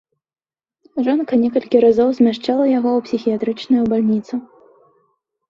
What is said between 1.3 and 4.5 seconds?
некалькі разоў змяшчала яго ў псіхіятрычную бальніцу.